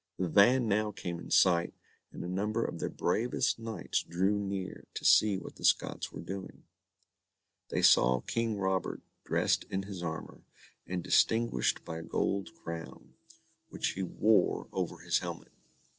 The 0.17 0.27
van 0.29 0.67
now 0.67 0.89
came 0.91 1.19
in 1.19 1.29
sight, 1.29 1.75
and 2.11 2.23
a 2.23 2.27
number 2.27 2.65
of 2.65 2.79
their 2.79 2.89
bravest 2.89 3.59
knights 3.59 4.01
drew 4.01 4.39
near 4.39 4.87
to 4.95 5.05
see 5.05 5.37
what 5.37 5.57
the 5.57 5.63
Scots 5.63 6.11
were 6.11 6.21
doing. 6.23 6.63
They 7.69 7.83
saw 7.83 8.21
King 8.21 8.57
Robert 8.57 9.01
dressed 9.25 9.65
in 9.65 9.83
his 9.83 10.01
armour, 10.01 10.41
and 10.87 11.03
distinguished 11.03 11.85
by 11.85 11.99
a 11.99 12.01
gold 12.01 12.49
crown, 12.63 13.13
which 13.69 13.89
he 13.89 14.01
wore 14.01 14.67
over 14.73 14.97
his 15.01 15.19
helmet. 15.19 15.51